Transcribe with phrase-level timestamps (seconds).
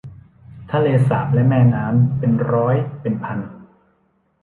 [0.71, 3.39] ทะเลสาบและแม่น้ำ เป็นร้อยเป็นพัน